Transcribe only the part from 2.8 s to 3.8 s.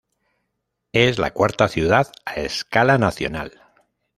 nacional.